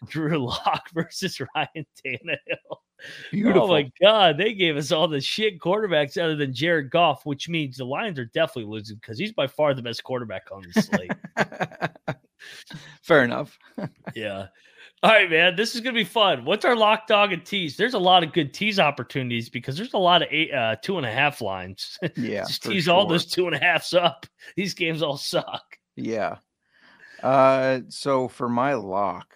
[0.09, 2.79] Drew Lock versus Ryan Tannehill.
[3.31, 3.63] Beautiful.
[3.63, 7.49] Oh my God, they gave us all the shit quarterbacks other than Jared Goff, which
[7.49, 10.83] means the Lions are definitely losing because he's by far the best quarterback on the
[10.83, 12.17] slate.
[13.03, 13.59] Fair enough.
[14.15, 14.47] yeah.
[15.05, 15.55] All right, man.
[15.55, 16.47] This is gonna be fun.
[16.47, 17.77] What's our lock dog and tease?
[17.77, 20.97] There's a lot of good tease opportunities because there's a lot of eight, uh, two
[20.97, 21.99] and a half lines.
[22.17, 22.95] Yeah, just tease sure.
[22.95, 24.25] all those two and a halfs up.
[24.57, 25.79] These games all suck.
[25.95, 26.39] Yeah.
[27.23, 29.35] Uh, so for my lock,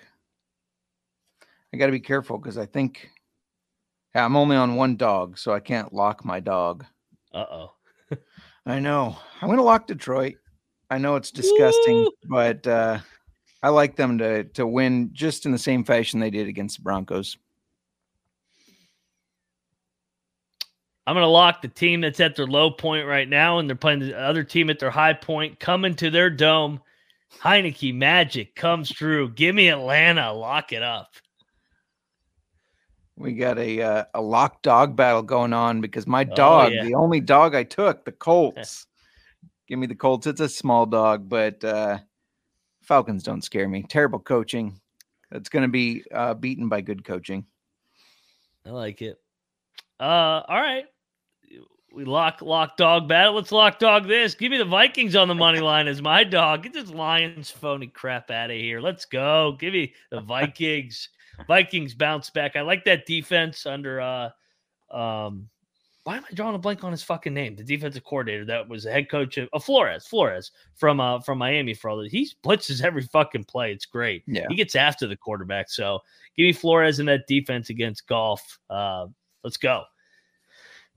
[1.74, 3.10] I got to be careful because I think
[4.14, 6.86] I'm only on one dog, so I can't lock my dog.
[7.30, 7.72] Uh oh.
[8.64, 9.18] I know.
[9.42, 10.36] I'm gonna lock Detroit.
[10.88, 12.12] I know it's disgusting, Woo!
[12.24, 13.00] but uh,
[13.62, 16.82] I like them to to win just in the same fashion they did against the
[16.82, 17.36] Broncos.
[21.08, 23.74] I'm going to lock the team that's at their low point right now, and they're
[23.74, 26.80] playing the other team at their high point, coming to their dome.
[27.40, 29.30] Heinicke magic comes through.
[29.30, 30.30] Give me Atlanta.
[30.34, 31.14] Lock it up.
[33.16, 36.74] We got a uh, a lock dog battle going on because my oh, dog, oh,
[36.74, 36.84] yeah.
[36.84, 38.86] the only dog I took, the Colts.
[39.66, 40.26] Give me the Colts.
[40.26, 41.98] It's a small dog, but uh,
[42.88, 43.82] Falcons don't scare me.
[43.82, 44.80] Terrible coaching.
[45.30, 47.44] It's going to be uh, beaten by good coaching.
[48.64, 49.20] I like it.
[50.00, 50.86] Uh, all right.
[51.92, 53.34] We lock lock dog battle.
[53.34, 54.34] Let's lock dog this.
[54.34, 56.62] Give me the Vikings on the money line as my dog.
[56.62, 58.80] Get this Lions phony crap out of here.
[58.80, 59.56] Let's go.
[59.60, 61.10] Give me the Vikings.
[61.46, 62.56] Vikings bounce back.
[62.56, 64.30] I like that defense under uh
[64.90, 65.48] um
[66.08, 67.54] why am I drawing a blank on his fucking name?
[67.54, 71.36] The defensive coordinator that was the head coach of uh, Flores, Flores from uh from
[71.36, 72.10] Miami for all that.
[72.10, 73.72] He blitzes every fucking play.
[73.72, 74.22] It's great.
[74.26, 74.46] Yeah.
[74.48, 75.68] He gets after the quarterback.
[75.68, 75.98] So
[76.34, 78.58] give me Flores in that defense against Goff.
[78.70, 79.08] Uh
[79.44, 79.84] let's go.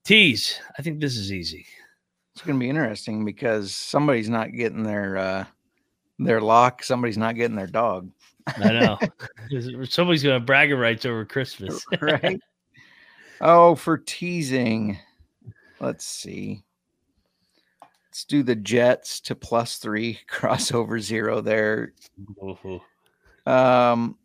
[0.06, 0.58] Tease.
[0.80, 1.65] I think this is easy.
[2.34, 5.45] It's gonna be interesting because somebody's not getting their uh
[6.19, 8.10] their lock, somebody's not getting their dog.
[8.47, 8.97] I know.
[9.89, 11.86] Somebody's gonna brag rights over Christmas.
[12.02, 12.39] right.
[13.42, 15.00] Oh, for teasing.
[15.80, 16.64] Let's see.
[18.08, 21.94] Let's do the Jets to plus three, crossover zero there.
[23.46, 24.18] Um,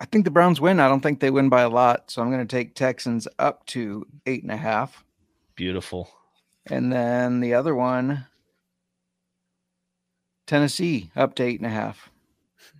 [0.00, 0.78] I think the Browns win.
[0.78, 2.10] I don't think they win by a lot.
[2.10, 5.04] So I'm going to take Texans up to eight and a half.
[5.56, 6.10] Beautiful.
[6.66, 8.26] And then the other one,
[10.46, 12.10] Tennessee up to eight and a half.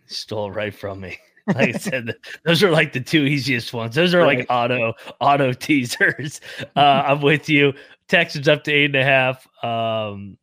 [0.07, 1.19] Stole right from me
[1.55, 3.95] like I said, those are like the two easiest ones.
[3.95, 4.41] Those are right.
[4.41, 6.41] like auto auto teasers.
[6.77, 7.73] Uh, I'm with you.
[8.09, 9.47] Texans up to eight and a half.
[9.65, 10.37] Um,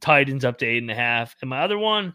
[0.00, 1.36] Titans up to eight and a half.
[1.42, 2.14] And my other one,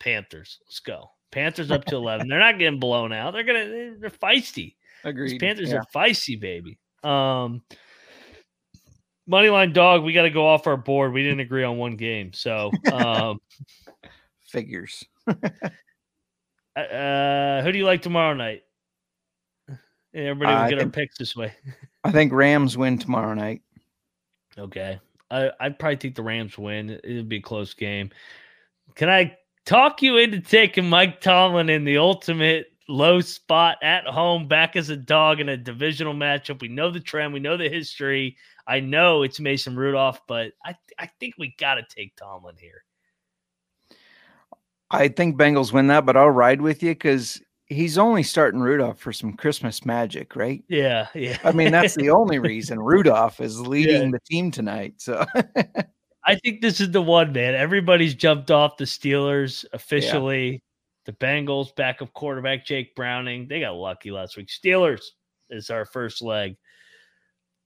[0.00, 0.58] Panthers.
[0.66, 1.10] Let's go.
[1.30, 2.28] Panthers up to eleven.
[2.28, 3.32] They're not getting blown out.
[3.32, 4.76] They're gonna they're feisty.
[5.04, 5.32] Agreed.
[5.32, 5.78] These Panthers yeah.
[5.78, 6.78] are feisty, baby.
[7.02, 7.62] Um,
[9.28, 10.02] moneyline dog.
[10.02, 11.12] We got to go off our board.
[11.12, 13.40] We didn't agree on one game, so um,
[14.46, 15.04] figures.
[16.76, 18.62] Uh, uh, who do you like tomorrow night?
[20.14, 21.54] Everybody will get think, our picks this way.
[22.04, 23.62] I think Rams win tomorrow night.
[24.58, 25.00] Okay.
[25.30, 26.90] I, I'd probably think the Rams win.
[26.90, 28.10] It'd be a close game.
[28.94, 34.48] Can I talk you into taking Mike Tomlin in the ultimate low spot at home,
[34.48, 36.60] back as a dog in a divisional matchup?
[36.60, 38.36] We know the trend, we know the history.
[38.66, 42.84] I know it's Mason Rudolph, but I, I think we got to take Tomlin here.
[44.92, 48.98] I think Bengals win that, but I'll ride with you because he's only starting Rudolph
[48.98, 50.62] for some Christmas magic, right?
[50.68, 51.38] Yeah, yeah.
[51.44, 54.10] I mean, that's the only reason Rudolph is leading Yeah.
[54.12, 54.94] the team tonight.
[54.98, 55.24] So
[56.24, 57.54] I think this is the one, man.
[57.54, 60.62] Everybody's jumped off the Steelers officially.
[61.06, 63.48] The Bengals backup quarterback Jake Browning.
[63.48, 64.48] They got lucky last week.
[64.48, 65.00] Steelers
[65.50, 66.56] is our first leg.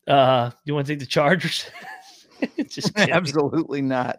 [0.07, 1.69] Uh, you want to take the Chargers?
[2.69, 3.13] Just kidding.
[3.13, 4.19] absolutely not.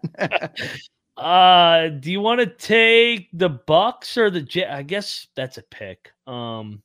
[1.17, 4.71] Uh, do you want to take the Bucks or the Jet?
[4.71, 6.11] I guess that's a pick.
[6.27, 6.81] Um,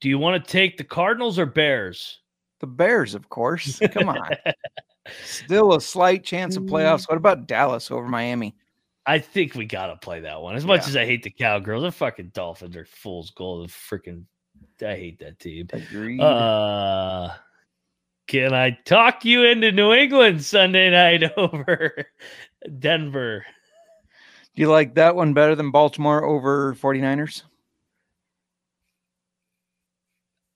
[0.00, 2.18] do you want to take the Cardinals or Bears?
[2.60, 3.80] the Bears, of course.
[3.92, 4.28] Come on.
[5.24, 7.08] Still a slight chance of playoffs.
[7.08, 8.54] What about Dallas over Miami?
[9.06, 10.54] I think we gotta play that one.
[10.56, 10.88] As much Yeah.
[10.88, 13.66] as I hate the Cowgirls, the fucking Dolphins are fool's gold.
[13.66, 14.24] The freaking,
[14.82, 15.68] I hate that team.
[15.72, 16.20] Agreed.
[16.20, 17.30] Uh,
[18.26, 22.04] can I talk you into New England Sunday night over
[22.78, 23.44] Denver?
[24.54, 27.42] Do you like that one better than Baltimore over 49ers?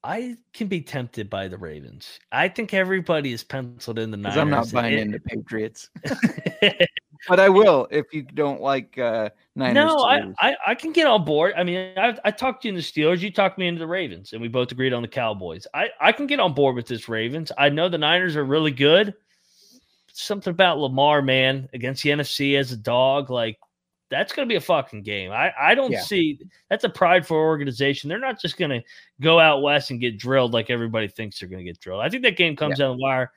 [0.03, 2.19] I can be tempted by the Ravens.
[2.31, 4.37] I think everybody is penciled in the Niners.
[4.37, 5.89] I'm not buying into Patriots.
[7.27, 9.75] But I will if you don't like uh Niners.
[9.75, 10.33] no, I.
[10.39, 11.53] I I can get on board.
[11.57, 13.87] I mean, I, I talked to you in the Steelers, you talked me into the
[13.87, 15.65] Ravens, and we both agreed on the Cowboys.
[15.73, 17.51] I I can get on board with this Ravens.
[17.57, 19.15] I know the Niners are really good.
[20.17, 23.57] Something about Lamar, man, against the NFC as a dog, like
[24.09, 25.31] that's going to be a fucking game.
[25.31, 26.01] I I don't Yeah.
[26.01, 26.39] see
[26.69, 28.07] that's a prideful organization.
[28.07, 28.81] They're not just going to
[29.19, 32.01] go out west and get drilled like everybody thinks they're going to get drilled.
[32.01, 33.31] I think that game comes down the wire.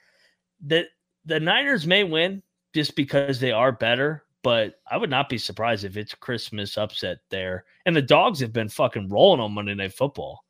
[0.66, 0.84] The
[1.24, 2.42] the Niners may win
[2.74, 7.18] just because they are better, but I would not be surprised if it's Christmas upset
[7.28, 7.64] there.
[7.86, 10.44] And the dogs have been fucking rolling on Monday Night Football.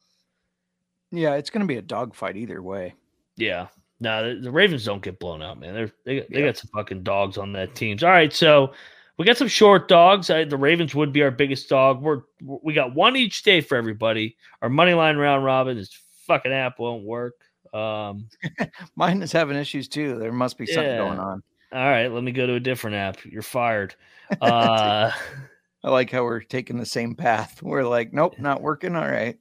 [1.11, 2.95] yeah, it's gonna be a dogfight either way.
[3.37, 3.69] Yeah.
[4.01, 5.75] No, the, the Ravens don't get blown out, man.
[5.75, 6.47] They're, they they Yeah.
[6.47, 8.03] got some fucking dogs on that teams.
[8.05, 8.73] All right, so
[9.17, 10.31] we got some short dogs.
[10.31, 12.01] I, the Ravens would be our biggest dog.
[12.01, 14.37] We're we got one each day for everybody.
[14.63, 15.97] Our money line round robin is
[16.27, 17.35] fucking app won't work.
[17.75, 18.29] Um,
[18.97, 20.19] Mine is having issues too.
[20.19, 21.43] There must be something going on.
[21.73, 23.25] all right, let me go to a different app.
[23.25, 23.95] You're fired.
[24.43, 25.11] Uh,
[25.85, 27.63] I like how we're taking the same path.
[27.63, 28.95] We're like, nope, not working.
[28.95, 29.39] All right.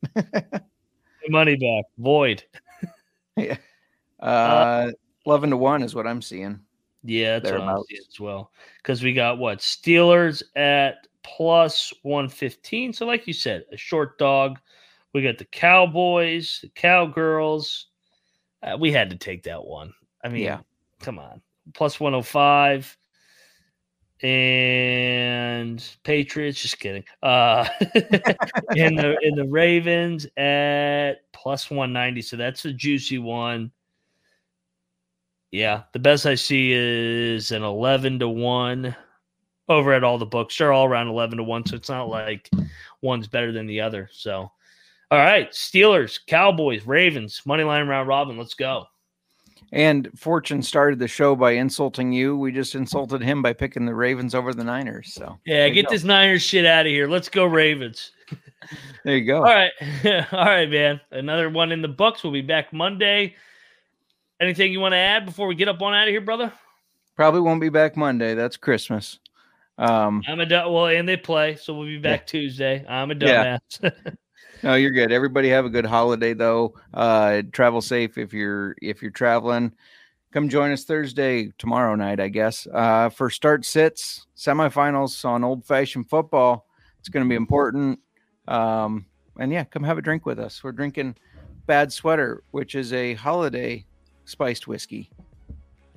[1.28, 2.44] money back void.
[4.28, 4.92] Uh,
[5.26, 6.60] eleven to one is what I'm seeing.
[7.04, 8.52] Yeah, that's what I'm seeing as well.
[8.78, 12.94] Because we got what Steelers at plus one fifteen.
[12.94, 14.60] So, like you said, a short dog.
[15.14, 17.88] We got the Cowboys, the Cowgirls.
[18.62, 19.94] Uh, we had to take that one.
[20.24, 20.60] I mean, Yeah.
[21.00, 21.42] come on,
[21.74, 22.98] plus one hundred five.
[24.22, 27.04] And Patriots, just kidding.
[27.22, 27.68] Uh,
[28.76, 32.22] in the in the Ravens at plus one ninety.
[32.22, 33.72] So that's a juicy one.
[35.52, 38.96] Yeah, the best I see is an 11 to 1
[39.70, 40.58] over at all the books.
[40.58, 42.50] They're all around 11 to 1, so it's not like
[43.02, 44.10] one's better than the other.
[44.12, 44.52] So,
[45.10, 48.38] all right, Steelers, Cowboys, Ravens, money line round robin.
[48.38, 48.86] Let's go.
[49.74, 52.38] And Fortune started the show by insulting you.
[52.38, 55.14] We just insulted him by picking the Ravens over the Niners.
[55.14, 55.92] So Yeah, get go.
[55.92, 57.08] this Niners shit out of here.
[57.08, 58.12] Let's go, Ravens.
[59.04, 59.38] there you go.
[59.38, 59.72] All right.
[60.32, 61.02] all right, man.
[61.12, 62.24] Another one in the books.
[62.24, 63.36] We'll be back Monday.
[64.40, 66.52] Anything you want to add before we get up on out of here, brother?
[67.16, 68.36] Probably won't be back Monday.
[68.36, 69.20] That's Christmas.
[69.80, 72.86] Um, I'm a du- well, and they play, so we'll be back Tuesday.
[72.88, 73.58] I'm a Yeah.
[73.82, 74.16] dumbass.
[74.64, 75.12] no, you're good.
[75.12, 76.76] Everybody have a good holiday though.
[76.94, 79.74] Uh, travel safe if you're if you're traveling.
[80.34, 85.66] Come join us Thursday tomorrow night, I guess, uh, for start sits semifinals on old
[85.66, 86.68] fashioned football.
[87.00, 88.00] It's going to be important.
[88.48, 89.06] Um,
[89.40, 90.64] and yeah, come have a drink with us.
[90.64, 91.16] We're drinking
[91.66, 93.86] Bad Sweater, which is a holiday
[94.28, 95.10] spiced whiskey.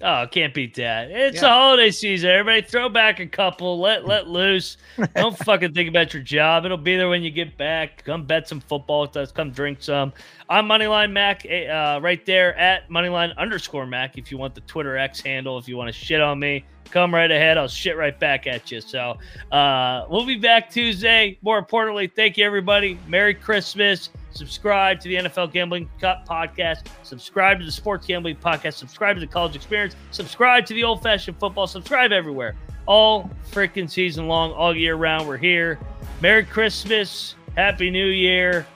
[0.02, 1.10] Oh, can't beat that.
[1.10, 1.40] It's Yeah.
[1.42, 2.30] the holiday season.
[2.30, 3.78] Everybody throw back a couple.
[3.78, 4.78] Let let loose.
[5.14, 6.64] Don't fucking think about your job.
[6.64, 8.02] It'll be there when you get back.
[8.04, 9.30] Come bet some football with us.
[9.30, 10.14] Come drink some.
[10.48, 14.16] I'm Moneyline Mac, eh, uh, right there at Moneyline underscore Mac.
[14.16, 17.14] If you want the Twitter X handle, if you want to shit on me, come
[17.14, 17.58] right ahead.
[17.58, 18.80] I'll shit right back at you.
[18.80, 19.18] So
[19.52, 21.36] uh, we'll be back Tuesday.
[21.42, 22.98] More importantly, thank you everybody.
[23.06, 24.08] Merry Christmas.
[24.32, 26.86] Subscribe to the NFL Gambling Cup podcast.
[27.02, 28.74] Subscribe to the Sports Gambling podcast.
[28.74, 29.96] Subscribe to the College Experience.
[30.10, 31.66] Subscribe to the Old Fashioned Football.
[31.66, 32.54] Subscribe everywhere.
[32.86, 35.28] All freaking season long, all year round.
[35.28, 35.78] We're here.
[36.20, 37.34] Merry Christmas.
[37.56, 38.66] Happy New Year.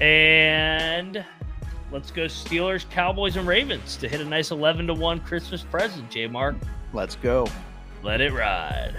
[0.00, 1.24] And
[1.92, 6.10] let's go Steelers, Cowboys, and Ravens to hit a nice 11 to 1 Christmas present,
[6.10, 6.56] J Mark.
[6.92, 7.46] Let's go.
[8.02, 8.96] Let it ride.